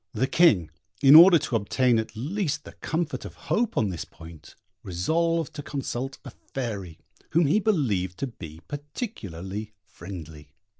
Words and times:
The 0.15 0.25
King, 0.25 0.71
in 1.03 1.13
order 1.13 1.37
to 1.37 1.55
obtain 1.55 1.99
at 1.99 2.15
least 2.15 2.63
the 2.63 2.71
comfort 2.71 3.23
of 3.23 3.35
hope 3.35 3.77
on 3.77 3.89
this 3.89 4.03
point, 4.03 4.55
resolved 4.81 5.53
to 5.53 5.61
consult 5.61 6.17
a 6.25 6.31
fairy, 6.31 6.97
whom 7.33 7.45
he 7.45 7.59
believed 7.59 8.17
to 8.17 8.25
be 8.25 8.61
particularly 8.67 9.73
friendly. 9.83 10.55